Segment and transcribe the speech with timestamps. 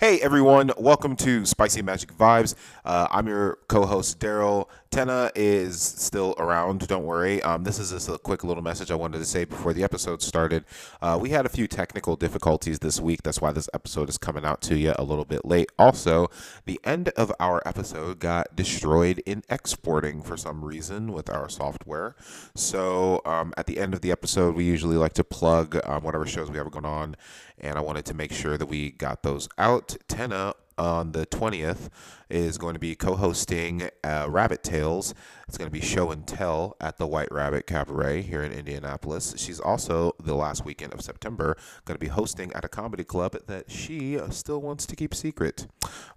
[0.00, 2.54] Hey everyone, welcome to Spicy Magic Vibes.
[2.84, 4.68] Uh, I'm your co-host Daryl.
[4.90, 6.88] Tenna is still around.
[6.88, 7.42] Don't worry.
[7.42, 10.22] Um, this is just a quick little message I wanted to say before the episode
[10.22, 10.64] started.
[11.02, 13.22] Uh, we had a few technical difficulties this week.
[13.22, 15.70] That's why this episode is coming out to you a little bit late.
[15.78, 16.30] Also,
[16.64, 22.16] the end of our episode got destroyed in exporting for some reason with our software.
[22.54, 26.26] So um, at the end of the episode, we usually like to plug um, whatever
[26.26, 27.14] shows we have going on,
[27.58, 29.96] and I wanted to make sure that we got those out.
[30.08, 31.88] Tenna on the 20th
[32.30, 35.14] is going to be co-hosting uh, Rabbit Tales.
[35.46, 39.34] It's going to be show and tell at the White Rabbit Cabaret here in Indianapolis.
[39.38, 41.56] She's also the last weekend of September
[41.86, 45.66] going to be hosting at a comedy club that she still wants to keep secret.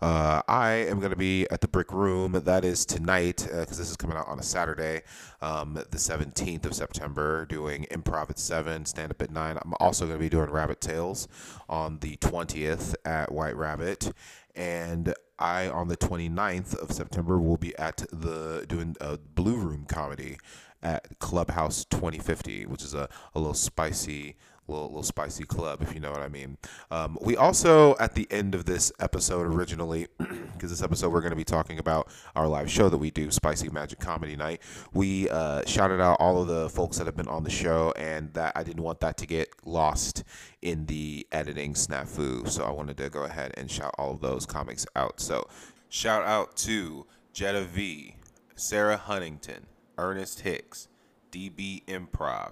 [0.02, 2.34] Uh, I am going to be at the Brick Room.
[2.34, 5.04] That is tonight because uh, this is coming out on a Saturday,
[5.42, 9.58] um, the 17th of September, doing improv at seven, stand up at nine.
[9.64, 11.30] I'm also going to be doing Rabbit Tales
[11.70, 14.12] on the 20th at White Rabbit
[14.56, 19.86] and I on the 29th of September will be at the doing a Blue Room
[19.88, 20.38] comedy
[20.84, 24.38] at Clubhouse 2050, which is a, a little spicy
[24.72, 26.58] little, little spicy club, if you know what I mean.
[26.90, 31.32] Um, we also, at the end of this episode, originally, because this episode we're going
[31.32, 34.62] to be talking about our live show that we do, Spicy Magic Comedy Night.
[34.94, 38.34] We uh, shouted out all of the folks that have been on the show, and
[38.34, 40.24] that I didn't want that to get lost
[40.62, 42.48] in the editing snafu.
[42.50, 45.20] So I wanted to go ahead and shout all of those comics out.
[45.20, 45.48] So
[45.90, 48.16] shout out to Jetta V,
[48.56, 49.66] Sarah Huntington,
[49.98, 50.88] Ernest Hicks,
[51.32, 52.52] DB Improv,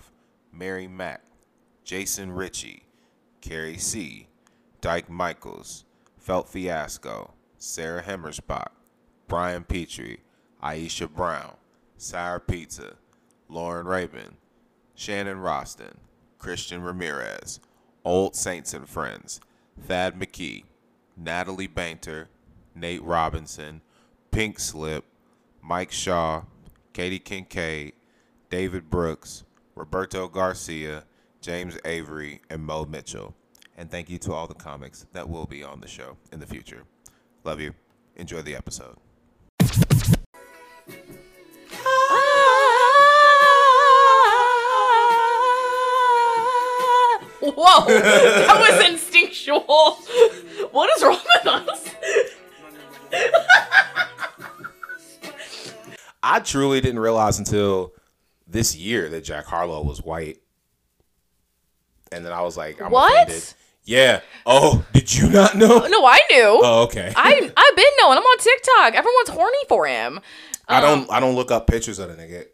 [0.52, 1.22] Mary Mack,
[1.90, 2.84] Jason Ritchie,
[3.42, 4.28] Carrie C.,
[4.80, 5.86] Dyke Michaels,
[6.20, 8.70] Felt Fiasco, Sarah Hemmersbach,
[9.28, 10.20] Brian Petrie,
[10.64, 11.56] Aisha Brown,
[11.98, 12.94] Sour Pizza,
[13.48, 14.38] Lauren Rabin,
[14.94, 15.96] Shannon Roston,
[16.38, 17.60] Christian Ramirez,
[18.06, 19.42] Old Saints and Friends,
[19.82, 20.66] Thad McKee,
[21.18, 22.28] Natalie Bainter,
[22.76, 23.82] Nate Robinson,
[24.30, 25.06] Pink Slip,
[25.60, 26.44] Mike Shaw,
[26.94, 27.94] Katie Kincaid,
[28.52, 31.06] David Brooks, Roberto Garcia,
[31.42, 33.34] James Avery, and Mo Mitchell.
[33.78, 36.46] And thank you to all the comics that will be on the show in the
[36.46, 36.84] future.
[37.44, 37.74] Love you.
[38.18, 38.98] Enjoy the episode.
[47.42, 49.62] Whoa, that was instinctual.
[50.72, 51.96] What is wrong with us?
[56.22, 57.94] I truly didn't realize until
[58.46, 60.40] this year that Jack Harlow was white
[62.12, 63.24] and then I was like, I'm What?
[63.30, 63.54] offended.
[63.86, 64.22] Yeah.
[64.46, 65.80] Oh, did you not know?
[65.88, 66.60] No, I knew.
[66.64, 67.12] Oh, okay.
[67.16, 68.18] I I've been knowing.
[68.18, 68.94] I'm on TikTok.
[68.96, 70.20] Everyone's horny for him.
[70.68, 71.12] I Um, don't.
[71.12, 72.46] I don't look up pictures of the nigga.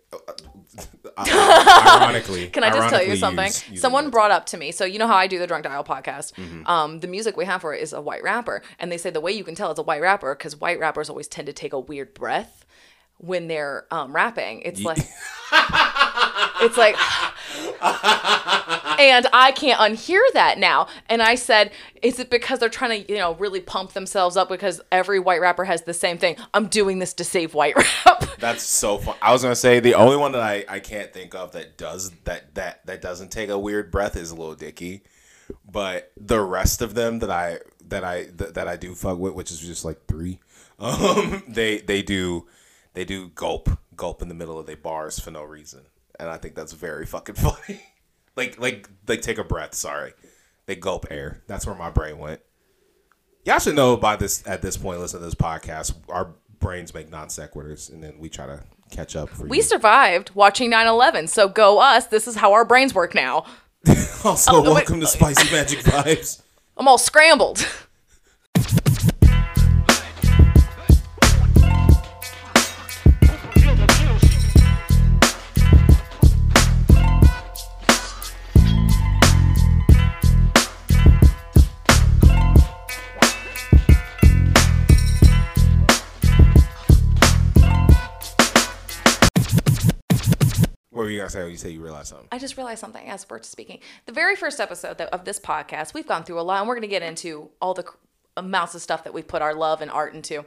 [1.18, 3.46] ironically, Can I just tell you something?
[3.46, 4.72] use- using Someone brought up to me.
[4.72, 6.34] So you know how I do the Drunk Dial podcast.
[6.36, 6.68] Mm-hmm.
[6.68, 9.22] Um, the music we have for it is a white rapper, and they say the
[9.22, 11.74] way you can tell it's a white rapper because white rappers always tend to take
[11.74, 12.66] a weird breath
[13.18, 14.62] when they're um, rapping.
[14.62, 14.98] It's like
[16.62, 16.96] it's like
[19.00, 20.88] and I can't unhear that now.
[21.08, 24.50] And I said, is it because they're trying to, you know, really pump themselves up
[24.50, 26.38] because every white rapper has the same thing?
[26.54, 28.38] I'm doing this to save white rap.
[28.40, 29.16] That's so fun.
[29.22, 32.12] I was gonna say the only one that I, I can't think of that does
[32.26, 35.04] that that that doesn't take a weird breath is Lil Dicky,
[35.70, 39.34] but the rest of them that I that I that, that I do fuck with,
[39.34, 40.40] which is just like three,
[40.80, 42.48] um, they they do
[42.94, 45.82] they do gulp gulp in the middle of their bars for no reason,
[46.20, 47.82] and I think that's very fucking funny.
[48.36, 49.74] Like like like take a breath.
[49.74, 50.14] Sorry,
[50.66, 51.42] they gulp air.
[51.48, 52.42] That's where my brain went.
[53.44, 55.00] Y'all should know by this at this point.
[55.00, 55.94] Listen to this podcast.
[56.10, 59.30] Our brains make non sequiturs, and then we try to catch up.
[59.30, 59.64] For we you.
[59.64, 61.28] survived watching 9 11.
[61.28, 62.08] So go us.
[62.08, 63.46] This is how our brains work now.
[64.24, 64.70] also Oh, wait.
[64.74, 66.42] welcome to Spicy Magic Vibes.
[66.78, 67.68] I'm all scrambled.
[91.34, 91.52] Were oh, you say?
[91.52, 92.28] You say you realized something.
[92.32, 93.80] I just realized something as we're speaking.
[94.06, 96.82] The very first episode of this podcast, we've gone through a lot, and we're going
[96.84, 97.86] to get into all the
[98.38, 100.46] amounts of stuff that we put our love and art into.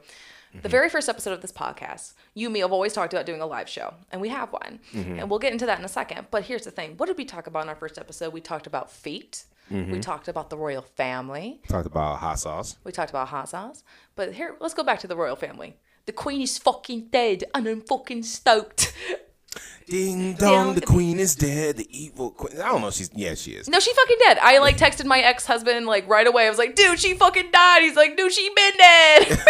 [0.52, 0.68] The mm-hmm.
[0.68, 3.46] very first episode of this podcast, you and me have always talked about doing a
[3.46, 4.80] live show, and we have one.
[4.92, 5.18] Mm-hmm.
[5.18, 6.28] And we'll get into that in a second.
[6.30, 8.32] But here's the thing what did we talk about in our first episode?
[8.32, 10.00] We talked about fate, we mm-hmm.
[10.00, 12.76] talked about the royal family, Talked about hot sauce.
[12.84, 13.82] we talked about hot sauce.
[14.16, 15.76] But here, let's go back to the royal family.
[16.06, 18.94] The queen is fucking dead, and I'm fucking stoked.
[19.86, 20.74] Ding Dong.
[20.74, 21.78] the queen is dead.
[21.78, 22.60] The evil queen.
[22.60, 22.90] I don't know.
[22.90, 23.68] She's yeah, she is.
[23.68, 24.38] No, she fucking dead.
[24.42, 26.46] I like texted my ex husband like right away.
[26.46, 27.82] I was like, dude, she fucking died.
[27.82, 29.40] He's like, dude, she been dead.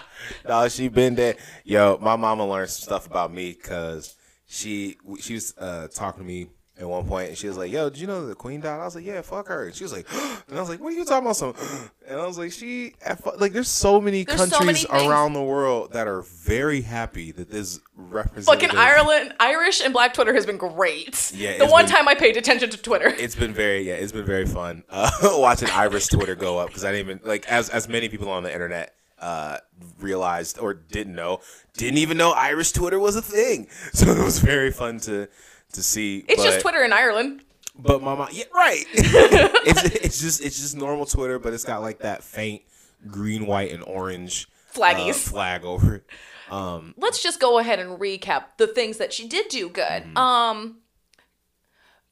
[0.46, 1.36] No, she been dead.
[1.64, 4.16] Yo, my mama learned some stuff about me because
[4.46, 6.46] she she was uh, talking to me
[6.78, 8.84] at one point, and she was like, "Yo, did you know the queen died?" I
[8.84, 10.06] was like, "Yeah, fuck her." And she was like,
[10.48, 11.54] and I was like, "What are you talking about?" Some,
[12.08, 12.94] and I was like, "She
[13.38, 17.32] like there's so many There's so countries many around the world that are very happy
[17.32, 21.32] that this represents fucking Ireland, Irish and Black Twitter has been great.
[21.34, 23.08] Yeah, the one been- time I paid attention to Twitter.
[23.08, 26.84] It's been very yeah, it's been very fun uh, watching Irish Twitter go up because
[26.84, 29.58] I didn't even like as as many people on the internet uh,
[29.98, 31.40] realized or didn't know,
[31.76, 33.66] didn't even know Irish Twitter was a thing.
[33.92, 35.26] So it was very fun to
[35.72, 36.24] to see.
[36.28, 37.42] it's just Twitter in Ireland.
[37.78, 38.84] But my mom, yeah, right.
[38.92, 42.62] it's it's just it's just normal Twitter, but it's got like that faint
[43.06, 44.48] green, white, and orange
[44.80, 46.04] uh, flag over it.
[46.50, 50.02] Um, let's just go ahead and recap the things that she did do good.
[50.02, 50.16] Mm-hmm.
[50.16, 50.78] Um,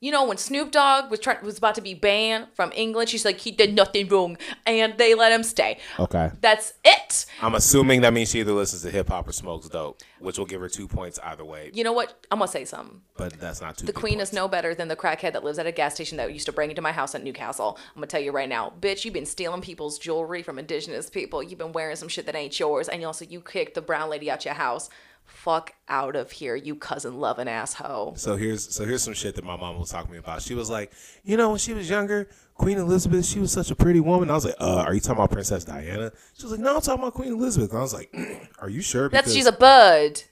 [0.01, 3.25] you know, when Snoop Dogg was trying was about to be banned from England, she's
[3.25, 5.79] like, he did nothing wrong, and they let him stay.
[5.99, 6.31] okay.
[6.43, 7.25] That's it.
[7.41, 10.45] I'm assuming that means she either listens to hip hop or smokes dope, which will
[10.45, 11.71] give her two points either way.
[11.73, 12.27] You know what?
[12.31, 13.01] I'm gonna say something.
[13.17, 13.87] But that's not two.
[13.87, 16.31] The queen is no better than the crackhead that lives at a gas station that
[16.33, 17.79] used to bring into my house at Newcastle.
[17.89, 21.43] I'm gonna tell you right now, bitch, you've been stealing people's jewelry from indigenous people.
[21.43, 24.31] You've been wearing some shit that ain't yours, and also you kicked the brown lady
[24.31, 24.91] out your house.
[25.27, 28.15] Fuck out of here, you cousin loving asshole.
[28.17, 30.43] So here's so here's some shit that my mom was talking to me about.
[30.43, 30.93] She was like,
[31.25, 34.31] you know, when she was younger, Queen Elizabeth, she was such a pretty woman.
[34.31, 36.13] I was like, uh, are you talking about Princess Diana?
[36.37, 37.71] She was like, no, I'm talking about Queen Elizabeth.
[37.71, 38.15] And I was like,
[38.61, 39.09] are you sure?
[39.09, 40.23] That's she's a bud.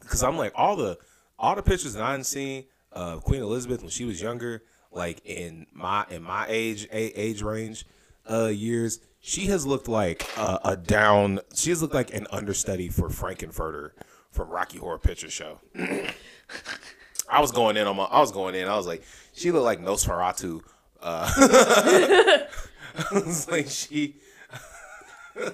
[0.00, 0.98] because I'm like all the
[1.38, 4.62] all the pictures that I've seen of Queen Elizabeth when she was younger,
[4.92, 7.86] like in my in my age a, age range
[8.28, 11.40] uh years, she has looked like a, a down.
[11.54, 13.92] She has looked like an understudy for Frank-N-Furter
[14.30, 15.60] from Rocky Horror Picture Show.
[17.28, 18.04] I was going in on my.
[18.04, 18.68] I was going in.
[18.68, 20.62] I was like, she looked like Nosferatu.
[21.00, 22.46] Uh, I
[23.12, 24.16] was like she.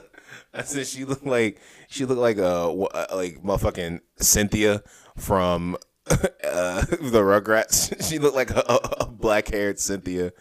[0.54, 2.66] I said she looked like she looked like a
[3.14, 4.82] like motherfucking Cynthia
[5.16, 5.76] from
[6.10, 8.08] uh, the Rugrats.
[8.08, 10.32] She looked like a, a, a black haired Cynthia.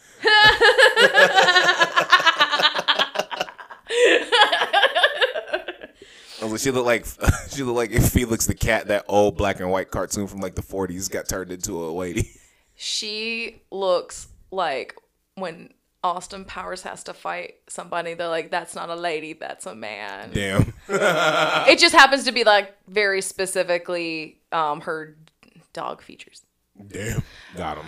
[6.45, 7.05] I was like, she looked like
[7.49, 10.55] she looked like if Felix the cat, that old black and white cartoon from like
[10.55, 12.29] the forties, got turned into a lady.
[12.77, 14.95] She looks like
[15.35, 15.69] when
[16.03, 20.31] Austin Powers has to fight somebody, they're like, that's not a lady, that's a man.
[20.33, 20.73] Damn.
[20.89, 25.15] It just happens to be like very specifically um, her
[25.71, 26.41] dog features.
[26.85, 27.23] Damn.
[27.55, 27.85] Got him.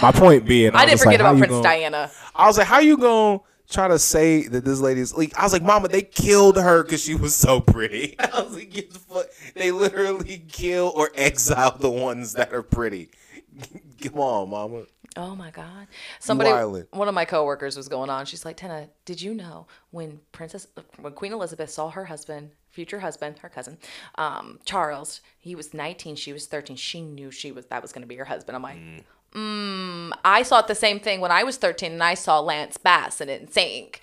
[0.00, 2.10] My point being, I, was didn't just like, forget about Prince gonna- Diana.
[2.34, 3.40] I was like, how you gonna
[3.72, 5.36] try to say that this lady's like?
[5.38, 8.18] I was like, Mama, they killed her because she was so pretty.
[8.32, 9.26] I was like, get the fuck.
[9.54, 13.10] They literally kill or exile the ones that are pretty.
[14.02, 14.84] Come on, Mama.
[15.16, 15.88] Oh my God!
[16.20, 16.50] Somebody,
[16.90, 18.24] one of my coworkers was going on.
[18.24, 20.66] She's like, "Tina, did you know when Princess,
[21.00, 23.76] when Queen Elizabeth saw her husband, future husband, her cousin,
[24.14, 26.76] um, Charles, he was 19, she was 13.
[26.76, 29.02] She knew she was that was going to be her husband." I'm like, mm.
[29.34, 33.20] Mm, I thought the same thing when I was 13, and I saw Lance Bass
[33.20, 33.96] and NSYNC.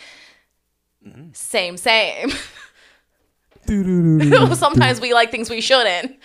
[1.33, 2.31] Same, same.
[4.55, 6.17] Sometimes we like things we shouldn't.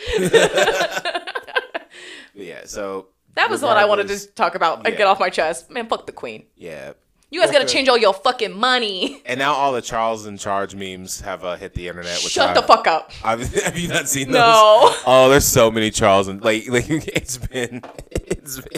[2.35, 2.63] Yeah.
[2.65, 4.95] So That was what I wanted to talk about and Yeah.
[4.99, 5.71] get off my chest.
[5.71, 6.47] Man, fuck the Queen.
[6.57, 6.95] Yeah.
[7.31, 9.21] You guys got to change all your fucking money.
[9.27, 12.21] And now all the Charles in charge memes have uh, hit the internet.
[12.23, 13.11] Which Shut I- the fuck up.
[13.25, 14.35] I've, have you not seen those?
[14.41, 14.95] No.
[15.07, 17.83] Oh, there's so many Charles and like like it's been
[18.13, 18.69] it's been,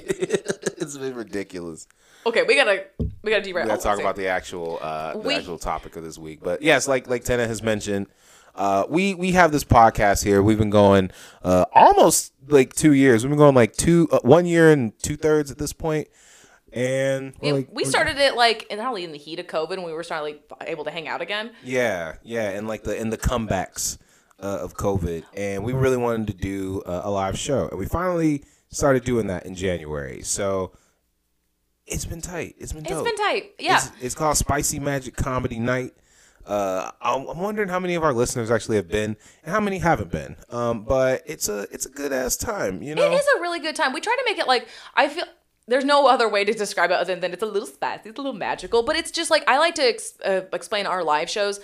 [0.78, 1.86] it's been ridiculous.
[2.24, 2.84] Okay, we gotta
[3.22, 3.64] we gotta derail.
[3.66, 6.40] We gotta talk about the actual uh, the We- actual topic of this week.
[6.42, 8.06] But yes, like like Tena has mentioned,
[8.54, 10.42] uh, we we have this podcast here.
[10.42, 11.10] We've been going
[11.44, 13.22] uh, almost like two years.
[13.22, 16.08] We've been going like two uh, one year and two thirds at this point.
[16.76, 19.84] And we're like, we started it like in probably in the heat of COVID when
[19.84, 21.52] we were starting like able to hang out again.
[21.64, 23.96] Yeah, yeah, and like the in the comebacks
[24.40, 27.86] uh, of COVID, and we really wanted to do uh, a live show, and we
[27.86, 30.20] finally started doing that in January.
[30.20, 30.72] So
[31.86, 32.56] it's been tight.
[32.58, 33.04] It's been It's dope.
[33.04, 33.52] been tight.
[33.58, 33.76] Yeah.
[33.76, 35.92] It's, it's called Spicy Magic Comedy Night.
[36.44, 39.78] Uh, I'm, I'm wondering how many of our listeners actually have been, and how many
[39.78, 40.36] haven't been.
[40.50, 43.02] Um, but it's a it's a good ass time, you know.
[43.10, 43.94] It is a really good time.
[43.94, 45.24] We try to make it like I feel
[45.68, 48.22] there's no other way to describe it other than it's a little spicy, it's a
[48.22, 51.60] little magical, but it's just like I like to ex- uh, explain our live shows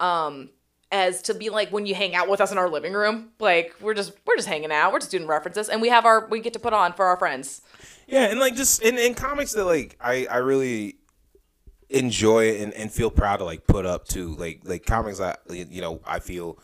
[0.00, 0.50] um
[0.90, 3.74] as to be like when you hang out with us in our living room, like
[3.80, 6.40] we're just we're just hanging out, we're just doing references and we have our we
[6.40, 7.62] get to put on for our friends.
[8.06, 10.96] Yeah, and like just in, in comics that like I I really
[11.90, 15.80] enjoy and, and feel proud to like put up to like like comics I you
[15.80, 16.58] know I feel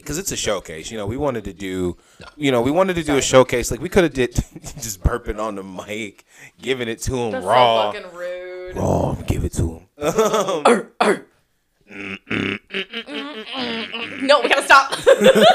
[0.00, 0.90] because it's a showcase.
[0.90, 1.96] You know, we wanted to do,
[2.36, 3.70] you know, we wanted to do a showcase.
[3.70, 6.24] Like we could have did just burping on the mic,
[6.60, 8.76] giving it to him That's raw, so fucking rude.
[8.76, 11.22] raw, give it to him.
[14.22, 14.92] No, we gotta stop.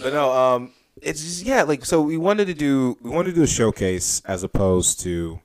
[0.00, 0.70] But no, um,
[1.02, 4.22] it's just yeah, like so we wanted to do we wanted to do a showcase
[4.26, 5.40] as opposed to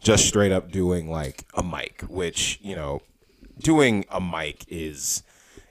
[0.00, 3.00] just straight up doing like a mic, which you know,
[3.58, 5.24] doing a mic is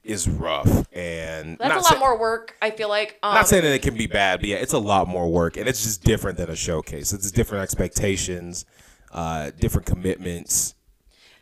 [0.08, 2.56] is rough and That's not a lot sa- more work.
[2.62, 3.20] I feel like.
[3.22, 5.58] Um, Not saying that it can be bad, but yeah, it's a lot more work,
[5.58, 7.14] and it's just different than a showcase.
[7.14, 8.66] It's different expectations,
[9.12, 10.74] uh, different commitments.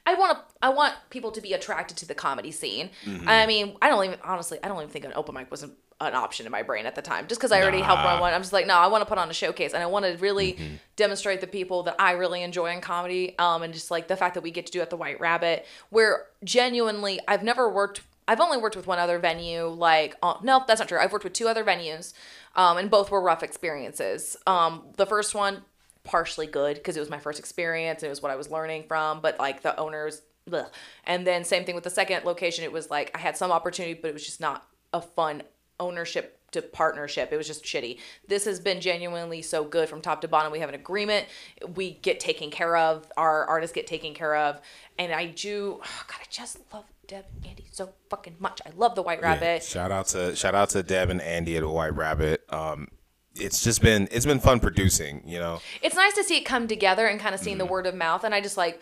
[0.07, 0.43] I want to.
[0.61, 2.89] I want people to be attracted to the comedy scene.
[3.05, 3.27] Mm-hmm.
[3.27, 4.59] I mean, I don't even honestly.
[4.63, 6.93] I don't even think an open mic was an, an option in my brain at
[6.95, 7.27] the time.
[7.27, 9.17] Just because I already helped run one, I'm just like, no, I want to put
[9.17, 10.75] on a showcase, and I want to really Mm-hmm.
[10.95, 14.35] demonstrate the people that I really enjoy in comedy, um, and just like the fact
[14.35, 18.01] that we get to do it at the White Rabbit, where genuinely, I've never worked.
[18.27, 19.67] I've only worked with one other venue.
[19.67, 20.99] Like, uh, no, that's not true.
[20.99, 22.13] I've worked with two other venues,
[22.55, 24.35] um, and both were rough experiences.
[24.47, 25.63] Um, the first one
[26.05, 28.01] partially good because it was my first experience.
[28.01, 30.69] And it was what I was learning from, but like the owners, bleh.
[31.03, 32.63] and then same thing with the second location.
[32.63, 35.43] It was like I had some opportunity, but it was just not a fun
[35.79, 37.33] ownership to partnership.
[37.33, 37.99] It was just shitty.
[38.29, 40.53] This has been genuinely so good from top to bottom.
[40.53, 41.27] We have an agreement.
[41.75, 43.11] We get taken care of.
[43.17, 44.61] Our artists get taken care of,
[44.97, 45.81] and I do.
[45.83, 48.61] Oh God, I just love Deb and Andy so fucking much.
[48.65, 49.63] I love the White Rabbit.
[49.63, 52.43] Shout out to shout out to Deb and Andy at the White Rabbit.
[52.49, 52.87] Um,
[53.35, 55.21] it's just been it's been fun producing.
[55.25, 57.67] You know, it's nice to see it come together and kind of seeing Mm-hmm.
[57.67, 58.81] the word of mouth and i just like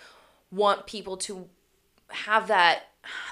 [0.51, 1.47] want people to
[2.09, 2.83] have that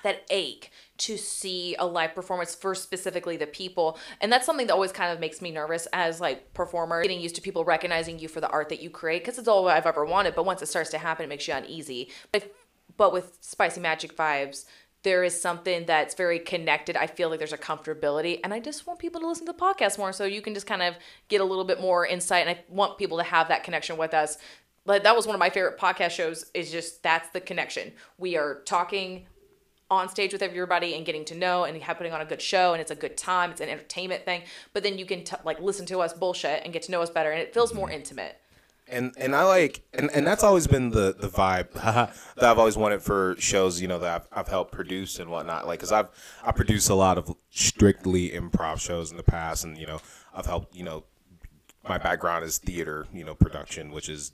[0.03, 4.73] that ache to see a live performance for specifically the people and that's something that
[4.73, 8.27] always kind of makes me nervous as like performer getting used to people recognizing you
[8.27, 10.65] for the art that you create because it's all i've ever wanted but once it
[10.67, 12.53] starts to happen it makes you uneasy but,
[12.97, 14.65] but with spicy magic vibes
[15.03, 16.95] there is something that's very connected.
[16.95, 19.57] I feel like there's a comfortability, and I just want people to listen to the
[19.57, 20.95] podcast more so you can just kind of
[21.27, 22.47] get a little bit more insight.
[22.47, 24.37] And I want people to have that connection with us.
[24.85, 26.45] But that was one of my favorite podcast shows.
[26.53, 27.93] Is just that's the connection.
[28.17, 29.25] We are talking
[29.89, 32.81] on stage with everybody and getting to know and putting on a good show, and
[32.81, 33.51] it's a good time.
[33.51, 34.43] It's an entertainment thing.
[34.73, 37.09] But then you can t- like listen to us bullshit and get to know us
[37.09, 37.95] better, and it feels more mm-hmm.
[37.97, 38.37] intimate.
[38.91, 42.77] And and I like and, and that's always been the the vibe that I've always
[42.77, 45.65] wanted for shows you know that I've, I've helped produce and whatnot.
[45.65, 46.09] Like because I've
[46.43, 49.99] I produce a lot of strictly improv shows in the past and you know
[50.33, 51.05] I've helped you know
[51.87, 54.33] my background is theater you know production which is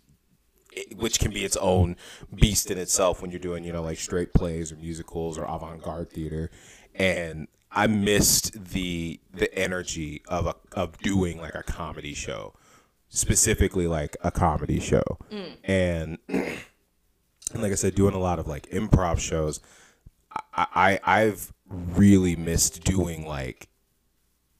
[0.95, 1.95] which can be its own
[2.35, 6.09] beast in itself when you're doing you know like straight plays or musicals or avant-garde
[6.09, 6.51] theater.
[6.95, 12.53] And I missed the the energy of a of doing like a comedy show
[13.09, 16.17] specifically like a comedy show and and
[17.55, 19.59] like I said doing a lot of like improv shows
[20.53, 23.69] I, I I've really missed doing like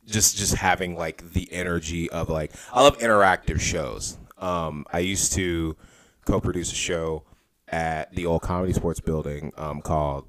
[0.06, 4.18] just just having like the energy of like I love interactive shows.
[4.38, 5.76] Um, I used to
[6.26, 7.24] co-produce a show
[7.68, 10.26] at the old comedy sports building um, called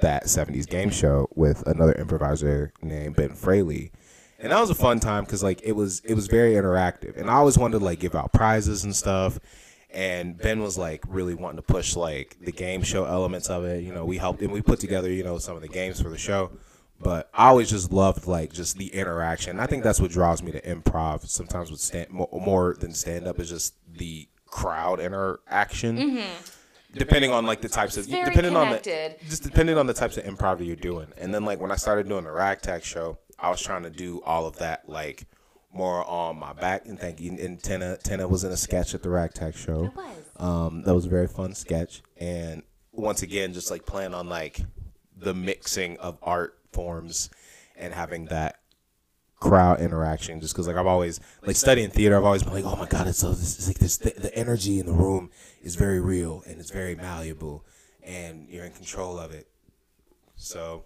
[0.00, 3.92] that 70s game show with another improviser named Ben Fraley.
[4.42, 7.16] And that was a fun time because like it was it was very interactive.
[7.16, 9.38] And I always wanted to like give out prizes and stuff.
[9.90, 13.84] And Ben was like really wanting to push like the game show elements of it.
[13.84, 16.08] You know, we helped and we put together, you know, some of the games for
[16.08, 16.50] the show
[17.02, 19.58] but I always just loved like just the interaction.
[19.58, 21.26] I think that's what draws me to improv.
[21.26, 26.22] Sometimes with stand more, than stand up is just the crowd interaction.
[26.94, 28.24] Depending on like the types of Mm-hmm.
[28.24, 31.08] depending on the just depending on the types of improv that you're doing.
[31.16, 34.22] And then like when I started doing the ragtag show, I was trying to do
[34.22, 35.26] all of that like
[35.74, 36.86] more on my back.
[36.86, 37.32] And thank you.
[37.32, 39.92] And Tina Tina was in a sketch at the ragtag show.
[40.36, 42.02] Um, that was a very fun sketch.
[42.16, 44.60] And once again, just like playing on like
[45.16, 47.30] the mixing of art forms
[47.76, 48.58] and having that
[49.40, 52.76] crowd interaction just because like i've always like studying theater i've always been like oh
[52.76, 55.30] my god it's so this it's like this the, the energy in the room
[55.64, 57.64] is very real and it's very malleable
[58.04, 59.48] and you're in control of it
[60.36, 60.84] so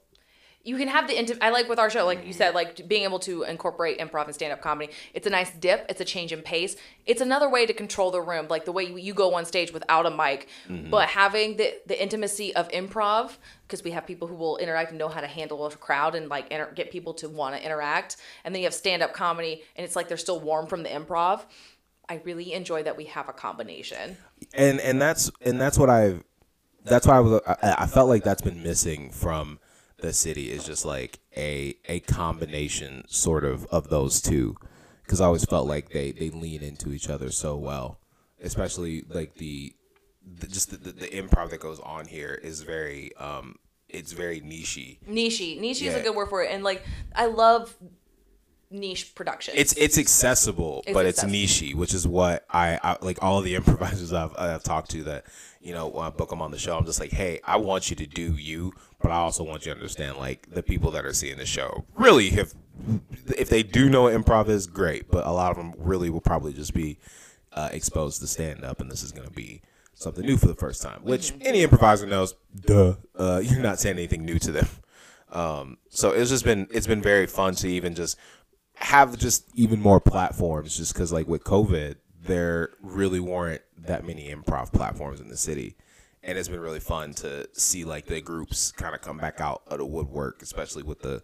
[0.66, 2.32] you can have the intim- I like with our show, like you mm-hmm.
[2.32, 4.92] said, like being able to incorporate improv and stand up comedy.
[5.14, 5.86] It's a nice dip.
[5.88, 6.74] It's a change in pace.
[7.06, 9.72] It's another way to control the room, like the way you, you go on stage
[9.72, 10.90] without a mic, mm-hmm.
[10.90, 14.98] but having the the intimacy of improv because we have people who will interact and
[14.98, 18.16] know how to handle a crowd and like inter- get people to want to interact.
[18.44, 20.88] And then you have stand up comedy, and it's like they're still warm from the
[20.88, 21.42] improv.
[22.08, 24.16] I really enjoy that we have a combination.
[24.52, 26.24] and and that's and that's what i've
[26.84, 29.58] that's why i was I, I felt like that's been missing from
[29.98, 34.56] the city is just like a a combination sort of of those two
[35.02, 37.98] because i always felt like they they lean into each other so well
[38.42, 39.74] especially like the,
[40.38, 43.56] the just the, the, the improv that goes on here is very um
[43.88, 44.98] it's very nichey.
[45.08, 45.60] Nichey.
[45.60, 46.50] Nichey is a good word for it.
[46.50, 46.84] And like
[47.14, 47.74] I love
[48.70, 49.54] niche production.
[49.56, 53.22] It's it's accessible, It's but it's nichey, which is what I, I like.
[53.22, 55.24] All the improvisers I've, I've talked to that
[55.60, 57.90] you know when I book them on the show, I'm just like, hey, I want
[57.90, 58.72] you to do you,
[59.06, 61.84] but I also want you to understand like the people that are seeing the show
[61.94, 62.52] really have
[63.28, 66.52] if they do know improv is, great, but a lot of them really will probably
[66.52, 66.98] just be
[67.52, 69.62] uh, exposed to stand up, and this is going to be
[69.94, 72.34] something new for the first time, which any improviser knows.
[72.60, 74.68] Duh, uh, you're not saying anything new to them.
[75.30, 78.18] Um, so it's just been it's been very fun to even just
[78.74, 81.94] have just even more platforms, just because like with COVID,
[82.24, 85.76] there really weren't that many improv platforms in the city.
[86.26, 89.62] And it's been really fun to see like the groups kind of come back out
[89.68, 91.22] of the woodwork, especially with the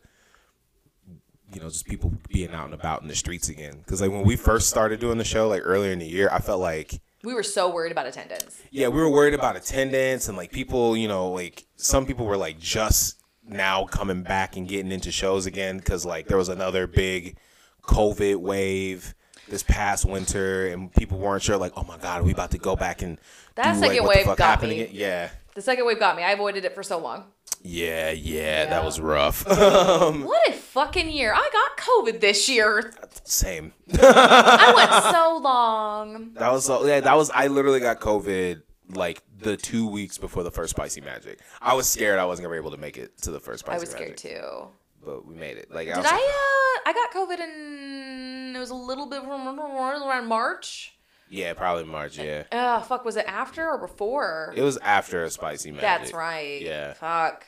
[1.53, 3.77] you know, just people being out and about in the streets again.
[3.79, 6.39] Because like when we first started doing the show, like earlier in the year, I
[6.39, 8.61] felt like we were so worried about attendance.
[8.71, 12.37] yeah, we were worried about attendance and like people, you know, like some people were
[12.37, 16.87] like just now coming back and getting into shows again because like there was another
[16.87, 17.37] big
[17.83, 19.15] COVID wave
[19.49, 22.59] this past winter and people weren't sure like, oh my god, are we about to
[22.59, 23.19] go back and
[23.57, 24.81] That do, like, second what the wave fuck got happened me.
[24.83, 24.95] again?
[24.95, 25.29] Yeah.
[25.55, 26.23] The second wave got me.
[26.23, 27.27] I avoided it for so long.
[27.65, 29.47] Yeah, yeah, that was rough.
[29.53, 31.33] Um, what a fucking year.
[31.35, 32.93] I got COVID this year.
[33.25, 33.73] Same.
[33.93, 36.33] I went so long.
[36.35, 37.01] That was so, yeah.
[37.01, 38.63] That was I literally got COVID
[38.95, 41.39] like the two weeks before the first Spicy Magic.
[41.61, 43.77] I was scared I wasn't gonna be able to make it to the first Spicy
[43.77, 44.69] I was scared Magic, too.
[45.05, 45.71] But we made it.
[45.71, 46.11] Like I Did I?
[46.13, 48.53] like, Uh, I got COVID in.
[48.57, 50.95] It was a little bit around March.
[51.31, 52.19] yeah, probably March.
[52.19, 53.05] Yeah, Uh, fuck.
[53.05, 54.53] Was it after or before?
[54.57, 55.83] it was after a Spicy Magic.
[55.83, 56.61] That's right.
[56.61, 56.93] Yeah.
[56.95, 57.47] Fuck.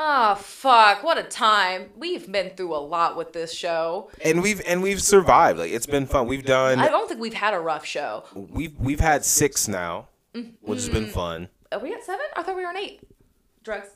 [0.00, 1.02] Oh fuck!
[1.02, 1.90] What a time.
[1.96, 4.10] We've been through a lot with this show.
[4.24, 5.58] And we've and we've survived.
[5.58, 6.28] Like it's been fun.
[6.28, 6.78] We've done.
[6.78, 8.22] I don't think we've had a rough show.
[8.34, 10.06] we've we've had six now,
[10.60, 11.12] which has been Mm-hmm.
[11.12, 11.48] fun.
[11.72, 12.24] Are we at seven?
[12.36, 13.00] I thought we were on eight.
[13.64, 13.88] Drugs.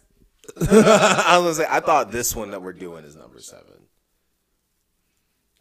[0.56, 3.86] I was gonna say I thought this one that we're doing is number seven.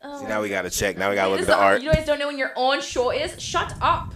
[0.03, 0.19] Oh.
[0.19, 0.97] See, now we gotta check.
[0.97, 1.81] Now we gotta look at the art.
[1.81, 3.39] You guys don't know when your own show is?
[3.41, 4.13] Shut up.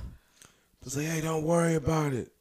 [0.86, 2.32] It's like, hey, don't worry about it.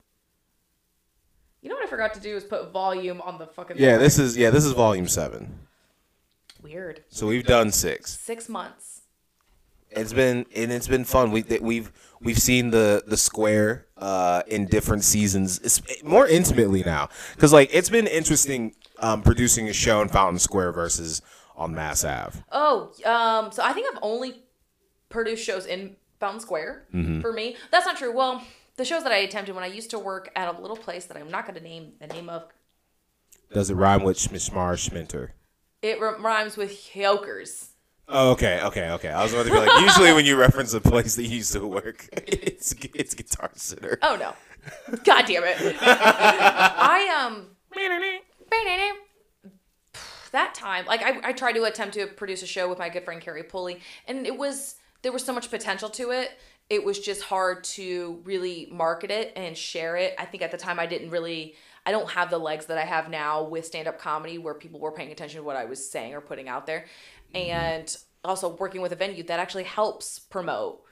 [1.62, 3.78] You know what I forgot to do is put volume on the fucking.
[3.78, 5.60] Yeah, this is yeah, this is volume seven.
[6.62, 7.04] weird.
[7.08, 8.18] So we've done six.
[8.18, 9.02] Six months.
[9.90, 11.30] It's been and it's been fun.
[11.30, 17.08] We we've we've seen the the square uh, in different seasons, it's more intimately now.
[17.34, 21.22] Because like it's been interesting um, producing a show in Fountain Square versus
[21.56, 22.38] on Mass Ave.
[22.52, 24.42] Oh, um, so I think I've only
[25.08, 27.20] produced shows in Fountain Square Mm-hmm.
[27.20, 27.56] for me.
[27.70, 28.12] That's not true.
[28.14, 28.42] Well,
[28.76, 31.16] the shows that I attempted when I used to work at a little place that
[31.16, 32.44] I'm not going to name the name of.
[33.52, 35.30] Does it rhyme with Schmishmar Schminter?
[35.80, 37.68] It rhymes with Hyokers.
[38.08, 39.08] Oh, okay, okay, okay.
[39.08, 41.52] I was about to be like, usually when you reference a place that you used
[41.52, 43.98] to work, it's it's Guitar Center.
[44.02, 44.34] Oh no.
[45.04, 45.76] God damn it.
[45.80, 47.46] I um
[50.32, 53.04] that time, like I, I tried to attempt to produce a show with my good
[53.04, 56.30] friend Carrie Pulley, and it was there was so much potential to it.
[56.68, 60.14] It was just hard to really market it and share it.
[60.18, 61.54] I think at the time I didn't really
[61.86, 64.80] I don't have the legs that I have now with stand up comedy where people
[64.80, 66.86] were paying attention to what I was saying or putting out there.
[67.34, 67.50] Mm-hmm.
[67.50, 70.84] And also working with a venue that actually helps promote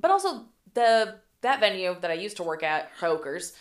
[0.00, 3.52] but also the that venue that I used to work at, Hokers,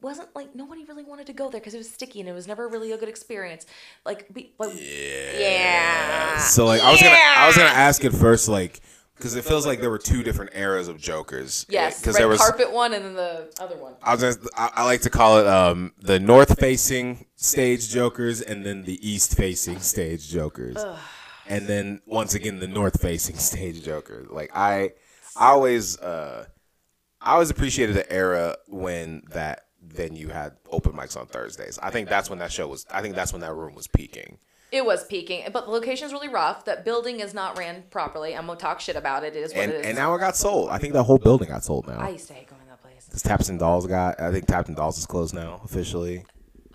[0.00, 2.46] wasn't like nobody really wanted to go there because it was sticky and it was
[2.46, 3.66] never really a good experience.
[4.04, 6.38] Like, be, like yeah.
[6.38, 8.80] So like I was gonna I was gonna ask it first, like
[9.16, 11.66] because it feels like there were two different eras of Jokers.
[11.68, 12.38] Yes, because red there was.
[12.38, 13.94] carpet one and then the other one.
[14.02, 18.40] I was just, I, I like to call it um, the north facing stage jokers
[18.40, 20.76] and then the east facing stage jokers.
[21.48, 24.28] And then once again the north facing stage jokers.
[24.30, 24.92] Like I
[25.36, 26.46] I always uh
[27.20, 31.78] I always appreciated the era when that venue had open mics on Thursdays.
[31.82, 34.38] I think that's when that show was I think that's when that room was peaking.
[34.76, 36.66] It was peaking, but the location's really rough.
[36.66, 38.36] That building is not ran properly.
[38.36, 39.34] I'm gonna talk shit about it.
[39.34, 39.86] It is what And it is.
[39.86, 40.68] and now it got sold.
[40.68, 41.98] I think that whole building got sold now.
[41.98, 43.06] I used to hate going to that place.
[43.06, 46.24] Because Taps and Dolls got I think Taps and Dolls is closed now officially.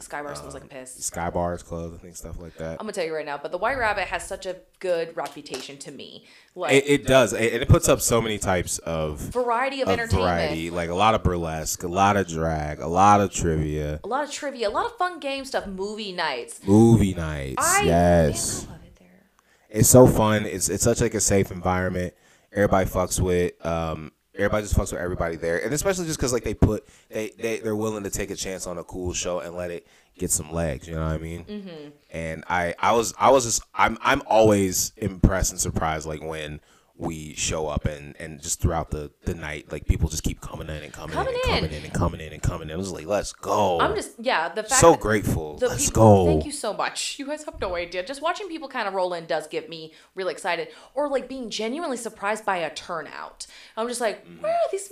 [0.01, 0.93] Skybar smells like a piss.
[1.05, 2.71] Sky Bar is closed, I think stuff like that.
[2.71, 5.77] I'm gonna tell you right now, but the White Rabbit has such a good reputation
[5.79, 6.25] to me.
[6.55, 7.33] Like It, it does.
[7.33, 10.25] It, it puts up so many types of, variety of, of entertainment.
[10.25, 14.07] variety, like a lot of burlesque, a lot of drag, a lot of trivia, a
[14.07, 16.59] lot of trivia, a lot of fun game stuff, movie nights.
[16.65, 17.63] movie nights.
[17.63, 19.23] I yes, man, I love it there.
[19.69, 20.45] it's so fun.
[20.45, 22.13] It's it's such like a safe environment.
[22.53, 23.53] Everybody fucks with.
[23.65, 27.31] Um, everybody just fucks with everybody there, and especially just because like they put they
[27.37, 30.31] they they're willing to take a chance on a cool show and let it get
[30.31, 30.87] some legs.
[30.87, 31.45] You know what I mean?
[31.45, 31.89] Mm-hmm.
[32.11, 36.59] And I I was I was just I'm I'm always impressed and surprised like when
[37.01, 40.69] we show up and and just throughout the the night, like people just keep coming
[40.69, 41.71] in and coming, Coming in and in.
[41.71, 42.75] coming in and coming in and coming in.
[42.75, 43.79] It was like, let's go.
[43.79, 44.49] I'm just yeah.
[44.49, 45.57] The fact so grateful.
[45.59, 46.31] Let's people, go.
[46.31, 47.17] Thank you so much.
[47.17, 48.05] You guys have no idea.
[48.05, 51.49] Just watching people kind of roll in does get me really excited, or like being
[51.49, 53.47] genuinely surprised by a turnout.
[53.75, 54.43] I'm just like, Mm-hmm.
[54.43, 54.87] where are these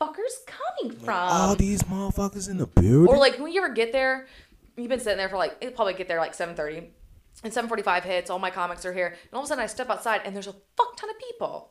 [0.00, 1.14] motherfuckers coming from?
[1.16, 3.06] All these motherfuckers in the building.
[3.06, 4.26] Or like when you ever get there,
[4.76, 6.88] you've been sitting there for like it probably get there like seven thirty,
[7.42, 8.30] and seven forty five hits.
[8.30, 10.46] All my comics are here, and all of a sudden I step outside and there's
[10.46, 11.70] a fuck ton of people.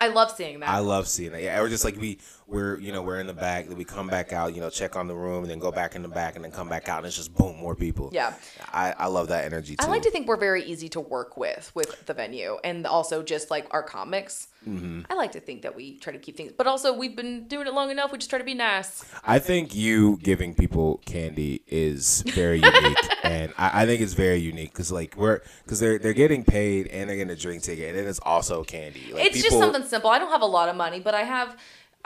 [0.00, 0.68] I love seeing that.
[0.68, 1.42] I love seeing that.
[1.42, 4.08] Yeah, or just like we we're you know we're in the back, then we come
[4.08, 6.34] back out, you know, check on the room, and then go back in the back,
[6.34, 8.10] and then come back out, and it's just boom, more people.
[8.12, 8.34] Yeah.
[8.72, 9.86] I, I love that energy too.
[9.86, 13.22] I like to think we're very easy to work with with the venue, and also
[13.22, 14.48] just like our comics.
[14.66, 15.02] Mm-hmm.
[15.10, 17.66] I like to think that we try to keep things, but also we've been doing
[17.66, 18.12] it long enough.
[18.12, 19.04] We just try to be nice.
[19.24, 24.38] I think you giving people candy is very unique, and I, I think it's very
[24.38, 27.90] unique because like we're because they're they're getting paid and they're getting a drink ticket,
[27.90, 29.12] and then it's also candy.
[29.12, 30.10] Like, it's just something simple.
[30.10, 31.56] I don't have a lot of money, but I have.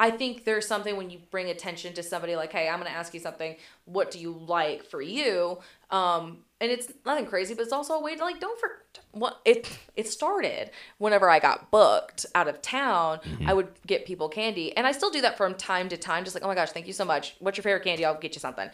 [0.01, 2.97] I think there's something when you bring attention to somebody like, hey, I'm going to
[2.97, 3.57] ask you something.
[3.85, 5.59] What do you like for you?
[5.90, 9.40] Um, and it's nothing crazy, but it's also a way to like, don't for what
[9.44, 13.18] it it started whenever I got booked out of town.
[13.18, 13.49] Mm-hmm.
[13.49, 16.25] I would get people candy, and I still do that from time to time.
[16.25, 17.37] Just like, oh my gosh, thank you so much.
[17.38, 18.05] What's your favorite candy?
[18.05, 18.71] I'll get you something.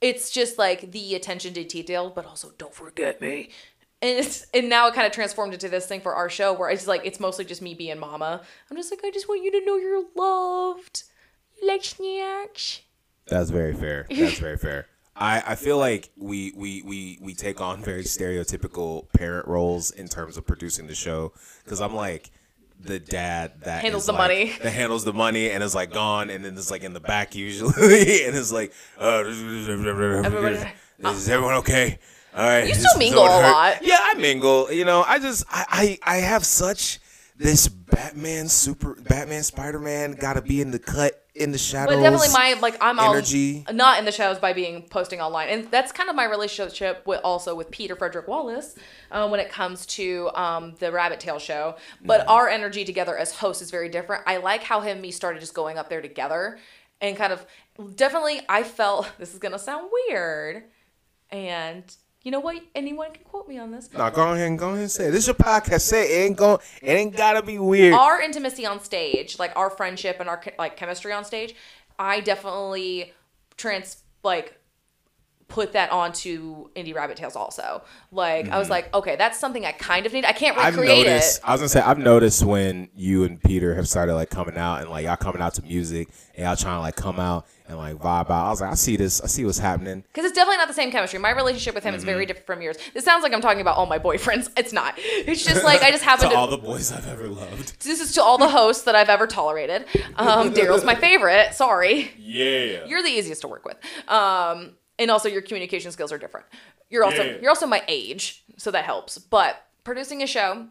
[0.00, 3.50] It's just like the attention to detail, but also don't forget me
[4.04, 6.68] and it's and now it kind of transformed into this thing for our show where
[6.68, 8.42] it's like it's mostly just me being mama.
[8.70, 11.04] I'm just like I just want you to know you're loved.
[11.60, 12.82] You like snacks.
[13.26, 14.06] That's very fair.
[14.10, 14.86] That's very fair.
[15.16, 20.08] I, I feel like we, we, we, we take on very stereotypical parent roles in
[20.08, 21.32] terms of producing the show
[21.64, 22.30] because I'm like
[22.80, 24.52] the dad that Handles the like- money.
[24.62, 27.34] that handles the money and is like gone and then it's like in the back
[27.36, 27.72] usually
[28.26, 29.68] and it's like uh, is
[31.28, 31.98] everyone okay?
[32.36, 32.66] All right.
[32.66, 33.78] You still mingle a lot.
[33.86, 34.72] Yeah, I mingle.
[34.72, 36.98] You know, I just I I, I have such
[37.36, 41.96] this Batman super Batman Spider Man got to be in the cut in the shadows.
[41.96, 43.64] But definitely my like I'm all energy.
[43.72, 47.20] not in the shadows by being posting online, and that's kind of my relationship with
[47.24, 48.76] also with Peter Frederick Wallace
[49.10, 51.76] uh, when it comes to um, the Rabbit Tail show.
[52.04, 54.22] But our energy together as hosts is very different.
[54.26, 56.58] I like how him and me started just going up there together,
[57.00, 57.44] and kind of
[57.96, 60.64] definitely I felt this is gonna sound weird,
[61.30, 61.84] and
[62.24, 62.62] you know what?
[62.74, 63.90] Anyone can quote me on this.
[63.92, 65.10] No, go ahead and go ahead and say it.
[65.10, 65.82] This is your podcast.
[65.82, 66.10] Say it.
[66.10, 66.58] it ain't going.
[66.82, 67.92] It ain't gotta be weird.
[67.92, 71.54] our intimacy on stage, like our friendship and our like chemistry on stage,
[71.98, 73.12] I definitely
[73.58, 74.58] trans like
[75.48, 77.82] put that onto Indie Rabbit Tales also.
[78.10, 80.24] Like I was like, okay, that's something I kind of need.
[80.24, 80.66] I can't Mm-hmm.
[80.66, 81.38] I've recreate noticed.
[81.38, 81.44] it.
[81.48, 84.80] I was gonna say I've noticed when you and Peter have started like coming out
[84.82, 87.78] and like y'all coming out to music and y'all trying to like come out and
[87.78, 88.46] like vibe out.
[88.46, 89.20] I was like, I see this.
[89.20, 90.02] I see what's happening.
[90.12, 91.18] Because it's definitely not the same chemistry.
[91.18, 92.10] My relationship with him is Mm-hmm.
[92.10, 92.76] very different from yours.
[92.92, 94.50] This sounds like I'm talking about all my boyfriends.
[94.56, 94.94] It's not.
[94.98, 96.38] It's just like I just happen To to.
[96.38, 97.82] all the boys I've ever loved.
[97.84, 99.86] this is to all the hosts that I've ever tolerated.
[100.16, 101.54] Um, Daryl's my favorite.
[101.54, 102.12] Sorry.
[102.18, 102.84] Yeah.
[102.86, 103.76] you're the easiest to work with.
[104.08, 106.46] Um, and also your communication skills are different.
[106.90, 107.38] You're also Yeah.
[107.40, 109.18] you're also my age, so that helps.
[109.18, 110.68] But producing a show,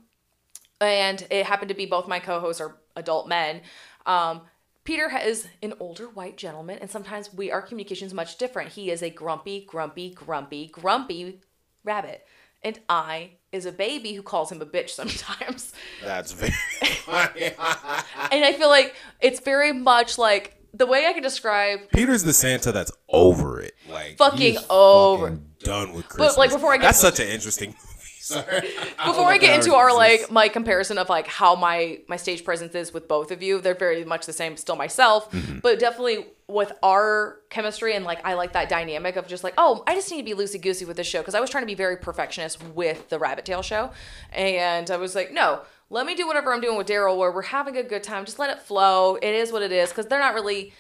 [0.81, 3.62] and it happened to be both my co-hosts are adult men.
[4.05, 4.41] Um,
[4.83, 8.71] Peter is an older white gentleman, and sometimes we our communication is much different.
[8.73, 11.41] He is a grumpy, grumpy, grumpy, grumpy
[11.86, 12.25] rabbit,
[12.62, 15.71] and I is a baby who calls him a bitch sometimes.
[16.03, 16.51] That's very
[17.07, 22.33] and I feel like it's very much like the way I can describe Peter's the
[22.33, 23.73] Santa that's over it.
[23.89, 25.27] Like Fucking over.
[25.27, 26.38] fucking done with Christmas.
[26.38, 27.79] like, before I get- that's such an interesting movie.
[28.19, 28.62] Sorry.
[29.05, 32.73] before I get into our like my comparison of like how my my stage presence
[32.73, 34.55] is with both of you, they're very much the same.
[34.55, 35.59] Still myself, mm-hmm.
[35.59, 39.83] but definitely with our chemistry and like I like that dynamic of just like oh
[39.88, 41.67] I just need to be loosey goosey with this show because I was trying to
[41.67, 43.91] be very perfectionist with the Rabbit Tail show,
[44.31, 45.62] and I was like no.
[45.93, 48.25] Let me do whatever I'm doing with Daryl, where we're having a good time.
[48.25, 49.15] Just let it flow.
[49.15, 50.73] It is what it is, because they're not really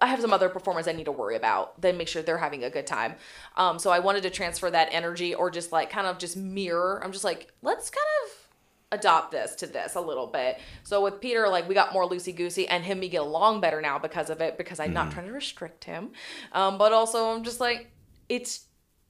[0.00, 1.80] I have some other performers I need to worry about.
[1.80, 3.14] Then make sure they're having a good time.
[3.56, 7.00] Um, so I wanted to transfer that energy or just like kind of just mirror.
[7.02, 10.60] I'm just like, let's kind of adopt this to this a little bit.
[10.84, 13.80] So with Peter, like we got more loosey goosey and him me get along better
[13.80, 16.10] now because of it, because I'm not trying to restrict him.
[16.52, 17.90] Um, but also I'm just like,
[18.28, 18.66] it's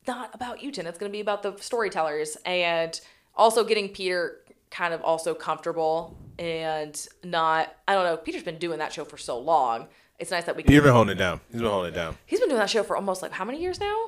[0.06, 0.86] not about you, Jen.
[0.86, 2.98] It's going to be about the storytellers and
[3.34, 4.43] also getting Peter
[4.74, 9.16] kind of also comfortable and not, I don't know, Peter's been doing that show for
[9.16, 9.86] so long.
[10.18, 11.40] It's nice that we can Peter's been holding it down.
[11.50, 12.18] He's been holding it down.
[12.26, 14.06] He's been doing that show for almost like how many years now?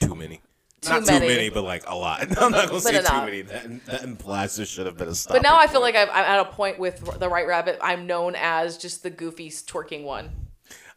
[0.00, 0.40] Too many.
[0.80, 1.20] Too Not many.
[1.20, 2.22] too many, but like a lot.
[2.40, 3.42] I'm not gonna say too many.
[3.42, 5.34] That, that implies there should have been a stop.
[5.34, 7.78] But now I feel like I've, I'm at a point with the Right Rabbit.
[7.80, 10.30] I'm known as just the goofy twerking one.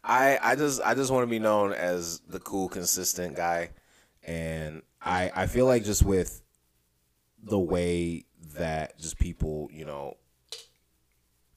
[0.04, 3.70] I I just I just want to be known as the cool, consistent guy,
[4.22, 6.42] and I I feel like just with
[7.42, 10.16] the way that just people you know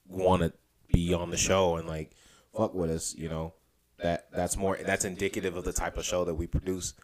[0.06, 0.52] want to
[0.92, 2.12] be on the show and like
[2.56, 3.54] fuck with us, you know,
[3.98, 6.94] that that's more that's indicative of the type of show that we produce.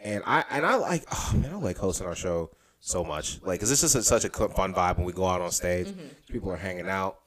[0.00, 3.42] And I and I like oh man, I like hosting our show so much.
[3.42, 5.88] Like, cause it's just a, such a fun vibe when we go out on stage.
[5.88, 6.32] Mm-hmm.
[6.32, 7.20] People are hanging out.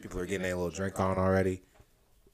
[0.00, 1.62] People are getting a little drink on already,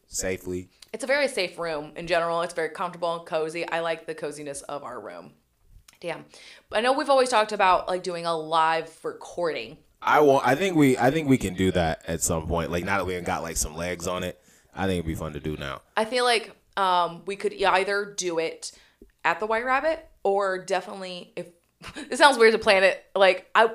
[0.07, 0.69] safely.
[0.93, 2.43] It's a very safe room in general.
[2.43, 3.67] It's very comfortable and cozy.
[3.69, 5.33] I like the coziness of our room.
[6.03, 6.25] Damn.
[6.73, 9.77] I know we've always talked about like doing a live recording.
[10.03, 10.45] I want.
[10.45, 10.99] I think we.
[10.99, 12.73] I think we can do that at some point.
[12.73, 14.37] Like now that we got like some legs on it,
[14.75, 15.81] I think it'd be fun to do now.
[15.97, 18.73] I feel like um, we could either do it
[19.25, 21.47] at the White Rabbit or definitely if
[22.11, 23.69] it sounds weird to plan it like I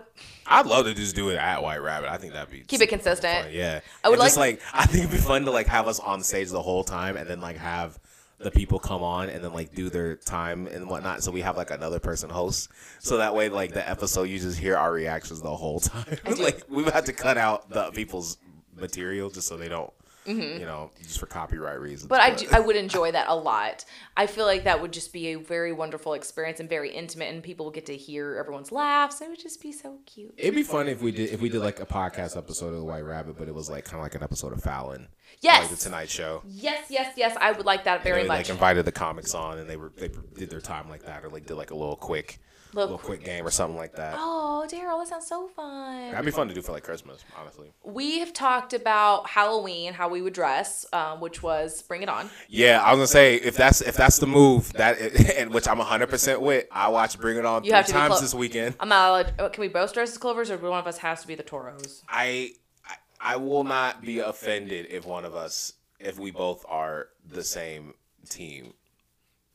[0.48, 2.10] I'd love to just do it at White Rabbit.
[2.12, 3.46] I think that'd be keep it consistent.
[3.46, 3.54] fun.
[3.54, 5.88] Yeah, I would And just like- like I think it'd be fun to like have
[5.88, 7.98] us on stage the whole time, and then like have
[8.40, 11.24] the people come on and then like do their time and whatnot.
[11.24, 12.70] So we have like another person host,
[13.00, 16.18] so that way like the episode you just hear our reactions the whole time.
[16.38, 18.38] like we've had to cut out the people's
[18.76, 19.92] material just so they don't,
[20.36, 22.04] you know, just for copyright reasons.
[22.04, 22.08] Mm-hmm.
[22.10, 23.86] But I, do, I would enjoy that a lot.
[24.16, 27.44] I feel like that would just be a very wonderful experience and very intimate, and
[27.44, 29.22] people would get to hear everyone's laughs.
[29.22, 30.34] It would just be so cute.
[30.38, 32.86] It'd be fun if we did if we did like a podcast episode of the
[32.86, 35.08] White Rabbit, but it was like kind of like an episode of Fallon,
[35.42, 35.62] Yes.
[35.62, 36.42] like the Tonight Show.
[36.48, 37.38] Yes, yes, yes.
[37.40, 38.38] I would like that very they, much.
[38.38, 41.30] Like invited the comics on, and they were they did their time like that, or
[41.30, 42.40] like did like a little quick,
[42.74, 44.16] Little little quick game or something like that.
[44.18, 46.12] oh, Daryl, that sounds so fun.
[46.12, 47.72] That'd be fun to do for like Christmas, honestly.
[47.84, 52.30] We have talked about Halloween, how we would dress, um, which was Bring It On.
[52.50, 55.00] Yeah, I was gonna say if that's if that's the move that
[55.38, 56.66] and which I'm 100 percent with.
[56.72, 58.76] I watched Bring It On You three times clo- this weekend.
[58.80, 59.34] I'm not allowed.
[59.40, 61.44] oh, Can we both dress as Clovers, or one of us has to be the
[61.44, 62.04] Toros?
[62.10, 62.52] I,
[62.86, 62.96] I
[63.34, 67.94] I will not be offended if one of us if we both are the same
[68.30, 68.74] team.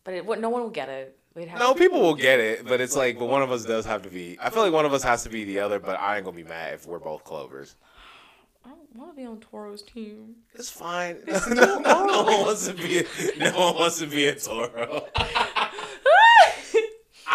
[0.05, 1.19] But it, no one will get it.
[1.35, 3.87] We'd have No, people will get it, but it's like, but one of us does
[3.87, 4.37] have to be.
[4.41, 6.37] I feel like one of us has to be the other, but I ain't gonna
[6.37, 7.77] be mad if we're both Clovers.
[8.65, 10.37] I don't want to be on Toro's team.
[10.55, 11.19] It's fine.
[11.27, 12.99] no, no, no one wants to be.
[12.99, 13.05] A,
[13.39, 15.07] no one wants to be a Toro.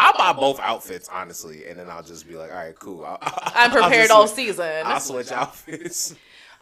[0.00, 3.04] I'll buy both outfits honestly, and then I'll just be like, all right, cool.
[3.04, 4.82] I'll, I'm I'll prepared just- all season.
[4.84, 6.14] I'll switch outfits.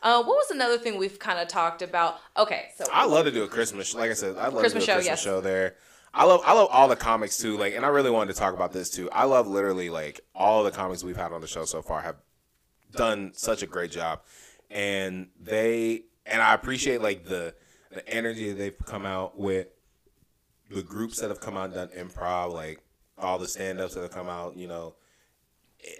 [0.02, 2.18] Uh, what was another thing we've kind of talked about?
[2.36, 3.94] Okay, so I love to do a Christmas.
[3.94, 5.22] Like I said, I love Christmas to do a show, Christmas yes.
[5.22, 5.74] show there.
[6.16, 7.58] I love I love all the comics too.
[7.58, 9.10] Like, and I really wanted to talk about this too.
[9.10, 12.16] I love literally like all the comics we've had on the show so far have
[12.92, 14.22] done such a great job,
[14.70, 17.54] and they and I appreciate like the
[17.90, 19.68] the energy they've come out with,
[20.70, 22.80] the groups that have come out and done improv, like
[23.18, 24.94] all the stand ups that have come out, you know,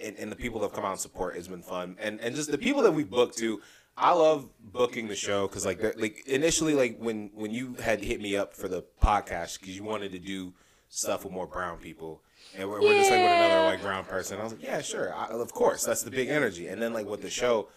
[0.02, 2.34] and, and the people that have come out and support has been fun, and and
[2.34, 3.60] just the people that we booked too.
[3.96, 8.20] I love booking the show because like like initially like when when you had hit
[8.20, 10.52] me up for the podcast because you wanted to do
[10.88, 12.22] stuff with more brown people
[12.56, 13.66] and we're, we're just like with another Yeah.
[13.66, 14.38] white brown person.
[14.38, 16.68] I was like, yeah, sure, I, of course, that's the big energy.
[16.68, 17.68] And then like with the show,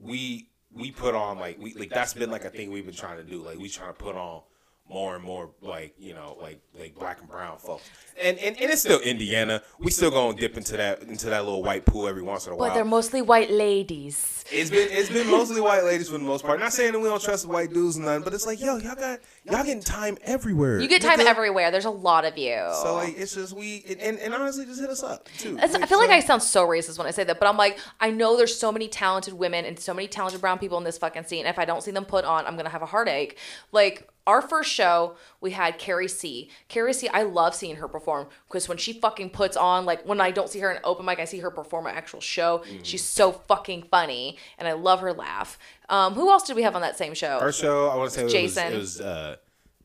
[0.00, 3.18] we we put on like we like that's been like a thing we've been trying
[3.18, 3.42] to do.
[3.42, 4.42] Like we trying to put on
[4.90, 7.88] more and more like you know like like black and brown folks.
[8.20, 9.62] And and, and it's still Indiana.
[9.78, 12.56] We still gonna dip into that into that little white pool every once in a
[12.56, 12.68] while.
[12.68, 14.44] but they're mostly white ladies.
[14.52, 16.58] It's been it's been mostly white ladies for the most part.
[16.58, 18.76] Not saying that we don't trust the white dudes and nothing, but it's like yo,
[18.78, 20.80] y'all got y'all getting time everywhere.
[20.80, 21.70] You get time everywhere.
[21.70, 22.58] There's a lot of you.
[22.82, 25.56] So like it's just we and, and, and honestly just hit us up too.
[25.56, 27.78] It's- I feel like I sound so racist when I say that, but I'm like,
[28.00, 30.98] I know there's so many talented women and so many talented brown people in this
[30.98, 31.46] fucking scene.
[31.46, 33.38] If I don't see them put on, I'm gonna have a heartache.
[33.72, 36.50] Like our first show, we had Carrie C.
[36.68, 37.08] Carrie C.
[37.08, 40.48] I love seeing her perform because when she fucking puts on, like when I don't
[40.48, 42.58] see her in open mic, I see her perform an actual show.
[42.58, 42.84] Mm-hmm.
[42.84, 45.58] She's so fucking funny, and I love her laugh.
[45.88, 47.38] Um, who else did we have on that same show?
[47.40, 48.72] Our show, I want to say it Jason.
[48.72, 49.36] was, it was uh,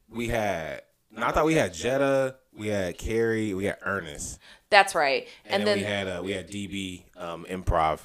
[0.10, 0.84] we had.
[1.12, 4.38] No, I thought we had Jetta, we had Carrie, we had Ernest,
[4.70, 5.28] That's right.
[5.46, 8.00] and, And, then, then, we had uh, we had DB um, improv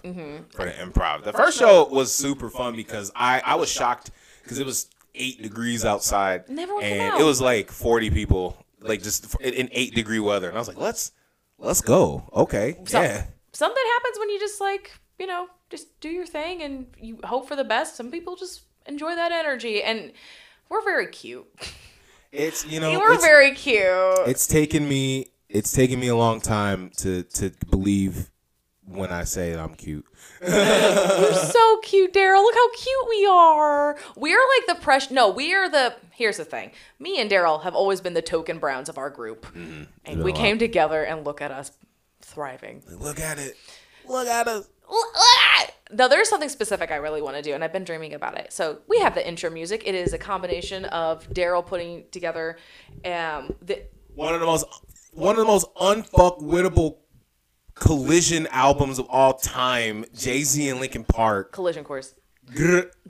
[0.54, 1.24] for the improv.
[1.24, 4.10] The first show was super fun because I I was shocked
[4.42, 4.86] because it was
[5.20, 7.20] eight degrees outside, And and out.
[7.20, 10.68] it was like forty people, like just in- in eight degree weather, and I was
[10.68, 11.12] like, let's
[11.58, 13.24] let's go, okay, So- yeah.
[13.52, 17.46] something happens when you just like you know just do your thing and you hope
[17.46, 17.94] for the best.
[17.96, 20.12] Some people just enjoy that energy and
[20.68, 21.46] we're very cute.
[22.32, 24.26] It's you know we're very cute.
[24.26, 28.30] it's taken me it's taken me a long time to to believe
[28.90, 30.04] when I say I'm cute.
[30.42, 35.54] You're so cute daryl look how cute we are we're like the press no we
[35.54, 38.96] are the here's the thing me and daryl have always been the token browns of
[38.96, 41.72] our group and we know, came together and look at us
[42.22, 43.56] thriving Look at it.
[44.08, 44.68] Look at us.
[45.92, 48.52] now there's something specific I really want to do, and I've been dreaming about it.
[48.52, 49.84] So we have the intro music.
[49.86, 52.58] It is a combination of Daryl putting together
[53.04, 54.66] um, the One of the most
[55.12, 56.96] one of the most unfuckwittable
[57.80, 60.04] collision albums of all time.
[60.14, 61.52] Jay Z and Linkin Park.
[61.52, 62.14] collision course.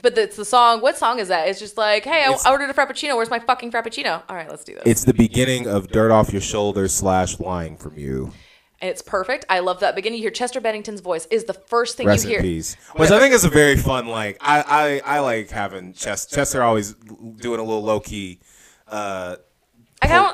[0.01, 0.81] But it's the song.
[0.81, 1.47] What song is that?
[1.47, 3.15] It's just like, hey, I, I ordered a frappuccino.
[3.15, 4.21] Where's my fucking frappuccino?
[4.29, 4.83] All right, let's do this.
[4.85, 8.33] It's the beginning of Dirt Off Your Shoulders slash Lying From You.
[8.79, 9.45] and it's perfect.
[9.49, 10.17] I love that beginning.
[10.19, 12.41] You hear Chester Bennington's voice is the first thing Rest you hear.
[12.41, 12.75] peace.
[12.95, 16.61] Which I think is a very fun, like, I, I, I like having Chester, Chester
[16.61, 18.41] always doing a little low key
[18.87, 19.37] uh,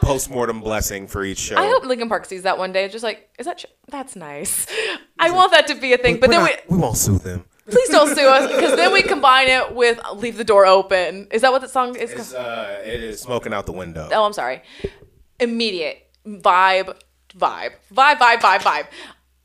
[0.07, 0.15] I don't.
[0.15, 1.57] post mortem blessing for each show.
[1.57, 2.85] I hope Linkin Park sees that one day.
[2.85, 3.57] It's just like, is that?
[3.59, 4.65] Ch- that's nice.
[5.19, 6.19] I want that to be a thing.
[6.19, 7.45] But then not- we we won't sue them.
[7.69, 11.41] please don't sue us because then we combine it with "Leave the Door Open." Is
[11.41, 12.11] that what the song is?
[12.11, 14.07] It's, uh, it is smoking out the window.
[14.11, 14.61] Oh, I'm sorry.
[15.39, 16.95] Immediate vibe,
[17.35, 18.87] vibe, vibe, vibe, vibe, vibe.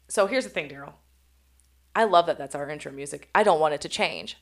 [0.08, 0.92] So here's the thing, Daryl.
[1.94, 3.28] I love that that's our intro music.
[3.34, 4.38] I don't want it to change.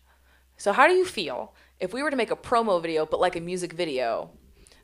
[0.57, 3.35] So how do you feel if we were to make a promo video, but like
[3.37, 4.31] a music video?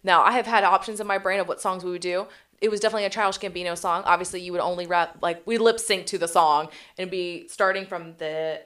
[0.06, 2.28] Now I have had options in my brain of what songs we would do.
[2.60, 4.02] It was definitely a Childish Gambino song.
[4.06, 7.84] Obviously, you would only rap like we lip sync to the song and be starting
[7.84, 8.62] from the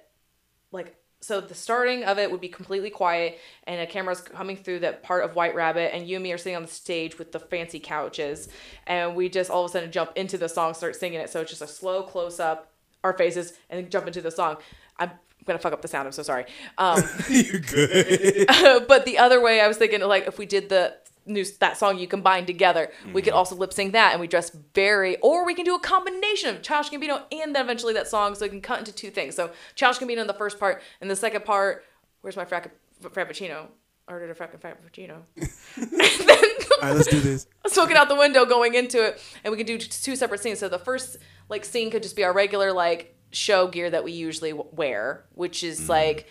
[0.71, 4.81] like so the starting of it would be completely quiet and a camera's coming through
[4.81, 7.33] that part of White Rabbit and you and me are sitting on the stage with
[7.33, 8.49] the fancy couches
[8.87, 11.31] and we just all of a sudden jump into the song, start singing it.
[11.31, 12.71] So it's just a slow close up,
[13.03, 14.59] our faces, and jump into the song.
[14.99, 15.11] I'm
[15.47, 16.07] gonna fuck up the sound.
[16.07, 16.45] I'm so sorry.
[16.79, 18.47] Um, you good?
[18.89, 20.95] but the other way, I was thinking like if we did the
[21.31, 23.39] new that song you combine together, we could mm-hmm.
[23.39, 26.63] also lip sync that, and we dress very, or we can do a combination of
[26.63, 29.35] Childish Gambino and then eventually that song, so we can cut into two things.
[29.35, 31.85] So Childish Gambino in the first part, and the second part,
[32.21, 32.71] where's my frac-
[33.03, 33.69] frappuccino?
[34.09, 35.23] I ordered a frappuccino.
[36.83, 37.47] All right, let's do this.
[37.67, 40.69] smoking out the window going into it and we can do two separate scenes so
[40.69, 44.53] the first like scene could just be our regular like show gear that we usually
[44.53, 45.91] wear which is mm-hmm.
[45.91, 46.27] like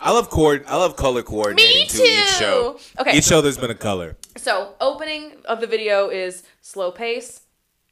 [0.00, 0.64] I love cord.
[0.66, 2.72] I love color coordinating Me to each show.
[2.74, 3.00] too.
[3.00, 3.16] Okay.
[3.16, 4.16] Each show there's been a color.
[4.36, 7.42] so opening of the video is slow pace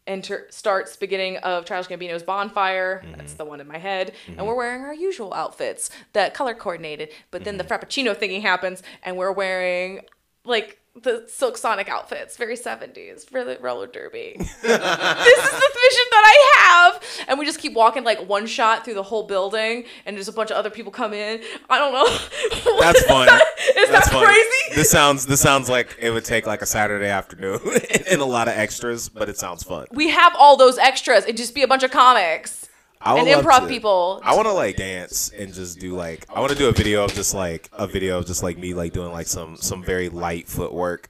[0.06, 3.02] enter starts beginning of Childish Gambino's bonfire.
[3.04, 3.16] Mm-hmm.
[3.16, 4.12] That's the one in my head.
[4.26, 4.46] And mm-hmm.
[4.46, 7.10] we're wearing our usual outfits that color coordinated.
[7.30, 7.72] But then the mm-hmm.
[7.72, 10.02] Frappuccino thingy happens and we're wearing
[10.44, 14.34] like the Silk Sonic outfits, very 70s for the roller derby.
[14.38, 17.02] this is the vision that I have.
[17.28, 20.32] And we just keep walking like one shot through the whole building and there's a
[20.32, 21.42] bunch of other people come in.
[21.68, 22.06] I don't know.
[22.80, 23.28] That's fun.
[23.76, 24.24] Is That's that fun.
[24.24, 24.74] crazy?
[24.76, 27.58] This sounds this sounds like it would take like a Saturday afternoon
[28.10, 29.86] and a lot of extras, but it sounds fun.
[29.90, 31.24] We have all those extras.
[31.24, 32.68] It'd just be a bunch of comics.
[33.04, 34.20] I and improv to- people.
[34.24, 37.04] I want to like dance and just do like I want to do a video
[37.04, 40.08] of just like a video of just like me like doing like some some very
[40.08, 41.08] light footwork.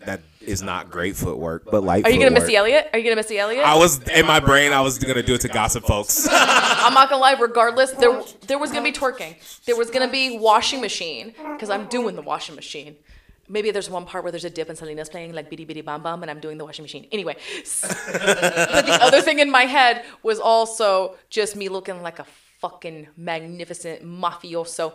[0.00, 2.04] That is not great footwork, but light.
[2.04, 2.42] Are you gonna footwork.
[2.42, 2.90] Missy Elliott?
[2.92, 3.64] Are you gonna Missy Elliott?
[3.64, 4.72] I was in my brain.
[4.72, 6.28] I was gonna do it to Gossip Folks.
[6.30, 7.32] I'm not gonna lie.
[7.40, 9.36] Regardless, there there was gonna be twerking.
[9.64, 12.96] There was gonna be washing machine because I'm doing the washing machine.
[13.48, 16.02] Maybe there's one part where there's a dip and Selena's playing like bitty bitty bam
[16.02, 17.06] bam and I'm doing the washing machine.
[17.12, 17.36] Anyway,
[17.82, 22.26] but the other thing in my head was also just me looking like a
[22.60, 24.94] fucking magnificent mafioso,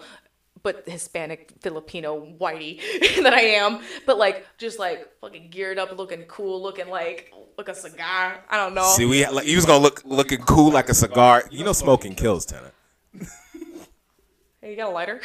[0.63, 2.79] but Hispanic Filipino whitey
[3.23, 3.81] that I am.
[4.05, 8.43] But like just like fucking geared up, looking cool, looking like like a cigar.
[8.49, 8.87] I don't know.
[8.95, 11.43] See, we like, he was gonna look looking cool like a cigar.
[11.51, 12.73] You know, smoking kills, tenant.
[14.61, 15.21] Hey, you got a lighter?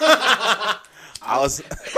[1.24, 1.62] I was,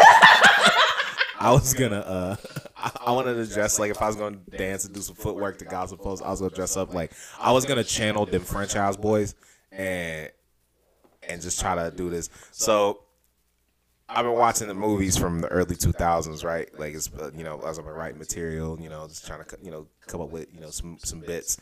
[1.40, 2.36] I was gonna, uh,
[2.76, 5.64] I, wanted to dress like if I was gonna dance and do some footwork to
[5.64, 8.96] Gossip Folks, I was gonna dress up like I was gonna channel them French House
[8.96, 9.34] Boys
[9.72, 10.30] and
[11.28, 12.28] and just try to do this.
[12.50, 13.03] So
[14.08, 16.68] I've been watching the movies from the early 2000s, right?
[16.78, 19.70] Like it's uh, you know as I'm writing material, you know, just trying to you
[19.70, 21.58] know come up with you know some some bits.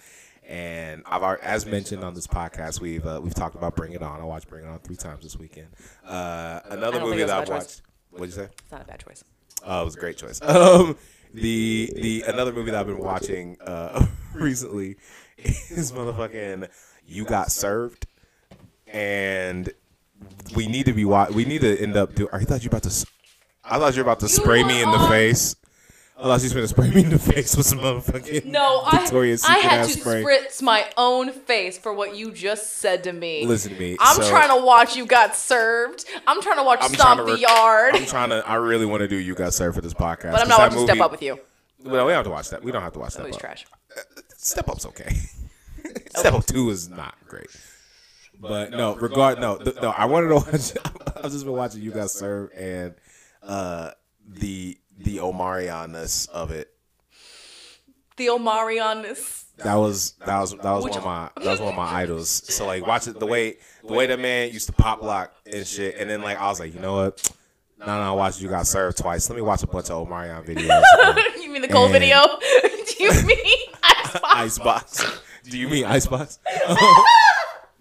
[0.48, 4.20] And I've as mentioned on this podcast, we've uh, we've talked about Bring It On.
[4.20, 5.68] I watched Bring It On three times this weekend.
[6.04, 7.82] Uh, another movie it was a that I've watched.
[8.10, 8.48] What'd you say?
[8.52, 9.22] It's not a bad choice.
[9.64, 10.40] Oh, it was a great choice.
[10.52, 10.96] Um,
[11.32, 14.96] the the another movie that I've been watching uh, recently
[15.38, 16.68] is motherfucking
[17.06, 18.06] You Got Served,
[18.86, 19.72] and
[20.56, 22.28] we need to be wa- we need to end up do.
[22.32, 23.06] I thought you were about to.
[23.64, 25.56] I thought you were about to spray me in the face.
[26.18, 28.82] I thought you was going to spray me in the face with some motherfucking No,
[28.84, 30.22] I, Victoria's I Secret had ass to spray.
[30.22, 33.44] spritz my own face for what you just said to me.
[33.44, 33.96] Listen to me.
[33.98, 36.04] I'm so- trying to watch You Got Served.
[36.28, 37.94] I'm trying to watch I'm Stomp trying to the rec- Yard.
[37.96, 38.46] I'm trying to.
[38.48, 40.32] I really want to do You Got Served for this podcast.
[40.32, 41.40] but I'm not that watching Step Up with you.
[41.82, 42.62] Well, we don't have to watch that.
[42.62, 43.22] We don't have to watch that.
[43.22, 43.66] Movie's trash.
[43.96, 44.02] Uh,
[44.36, 45.16] step Up's okay.
[46.14, 47.48] Step Up Two is not great.
[48.42, 49.90] But no, regard no, th- no.
[49.90, 50.72] I wanted to watch.
[51.16, 52.94] I've just been watching You guys Served and
[53.42, 53.92] uh,
[54.28, 56.68] the the Omarionness of it.
[58.16, 59.44] The Omarion is.
[59.58, 61.84] That was that was that was Which- one of my that was one of my
[62.02, 62.28] idols.
[62.28, 65.64] So like watch it the way the way that man used to pop lock and
[65.66, 67.32] shit, and then like I was like, you know what?
[67.78, 69.28] No, no, I watched You Got Served twice.
[69.30, 71.42] Let me watch a bunch of Omarion videos.
[71.42, 72.20] you mean the cold And- video?
[72.62, 74.20] Do you mean Icebox?
[74.24, 75.20] Icebox.
[75.44, 76.38] Do you mean Icebox?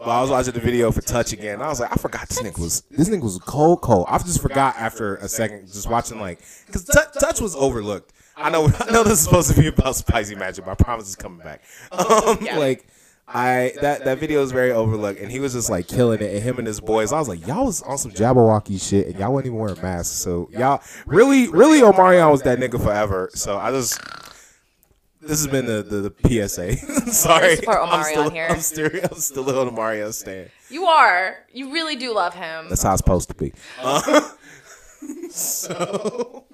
[0.03, 1.55] But I was watching the video for Touch again.
[1.55, 4.07] And I was like, I forgot this nigga was this nigga was cold, cold.
[4.09, 8.11] I just forgot after a second, just watching like, because Touch was overlooked.
[8.35, 11.05] I know, I know this is supposed to be about spicy magic, but I promise
[11.05, 11.63] it's coming back.
[11.91, 12.87] Um, like.
[13.33, 16.33] I that that video is very overlooked, and he was just like killing it.
[16.35, 19.17] And him and his boys, I was like, y'all was on some Jabbawockeez shit, and
[19.17, 20.17] y'all wasn't even wearing masks.
[20.17, 23.29] So y'all really, really, Omarion was that nigga forever.
[23.33, 24.01] So I just
[25.21, 26.75] this has been the the, the PSA.
[27.11, 28.47] Sorry, support I'm Omarion still, here.
[28.49, 30.49] I'm still, I'm still a little Omarion stand.
[30.69, 31.37] You are.
[31.53, 32.67] You really do love him.
[32.69, 33.53] That's how it's supposed to be.
[33.79, 34.29] Uh,
[35.29, 36.45] so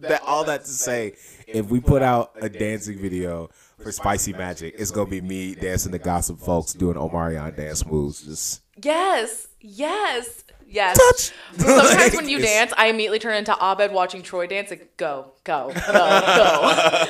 [0.00, 1.14] that all that to say,
[1.46, 3.48] if we put out a dancing video
[3.78, 8.22] for Spicy Magic, it's gonna be me dancing to Gossip Folks doing Omarion dance moves.
[8.22, 9.48] Just Yes.
[9.60, 10.44] Yes.
[10.66, 10.96] Yes.
[10.96, 11.32] touch.
[11.60, 14.70] Sometimes Like, when you dance, I immediately turn into Abed watching Troy dance.
[14.70, 17.04] Like, go, go, go, go.